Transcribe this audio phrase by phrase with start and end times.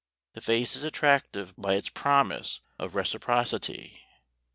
[0.33, 4.01] The face is attractive by its promise of reciprocity.